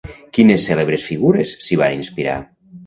[0.37, 2.41] Quines cèlebres figures s'hi van inspirar?